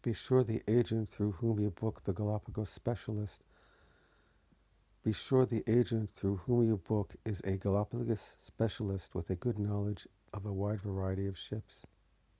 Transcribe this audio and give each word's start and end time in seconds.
be 0.00 0.14
sure 0.14 0.42
the 0.42 0.62
agent 0.66 1.06
through 1.06 1.32
whom 1.32 1.60
you 1.60 1.68
book 1.70 1.98
is 2.00 2.08
a 2.08 2.12
galapagos 2.14 2.70
specialist 2.70 3.42
with 9.14 9.28
a 9.28 9.34
good 9.36 9.58
knowledge 9.58 10.08
of 10.32 10.46
a 10.46 10.52
wide 10.54 10.80
variety 10.80 11.26
of 11.26 11.36
ships 11.36 11.84